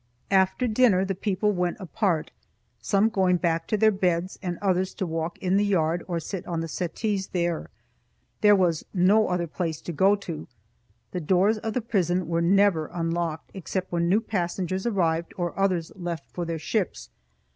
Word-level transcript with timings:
After 0.31 0.65
dinner, 0.67 1.05
the 1.05 1.13
people 1.13 1.51
went 1.51 1.77
apart, 1.79 2.31
some 2.81 3.07
going 3.07 3.37
back 3.37 3.67
to 3.67 3.77
their 3.77 3.91
beds 3.91 4.39
and 4.41 4.57
others 4.59 4.95
to 4.95 5.05
walk 5.05 5.37
in 5.37 5.57
the 5.57 5.63
yard 5.63 6.03
or 6.07 6.19
sit 6.19 6.43
on 6.47 6.59
the 6.61 6.67
settees 6.67 7.27
there. 7.27 7.69
There 8.41 8.55
was 8.55 8.83
no 8.95 9.27
other 9.27 9.45
place 9.45 9.79
to 9.81 9.93
go 9.93 10.15
to. 10.15 10.47
The 11.11 11.21
doors 11.21 11.59
of 11.59 11.75
the 11.75 11.81
prison 11.81 12.27
were 12.27 12.41
never 12.41 12.87
unlocked 12.91 13.51
except 13.53 13.91
when 13.91 14.09
new 14.09 14.21
passengers 14.21 14.87
arrived 14.87 15.35
or 15.37 15.53
others 15.55 15.91
left 15.95 16.27
for 16.31 16.45
their 16.45 16.57
ships. 16.57 17.11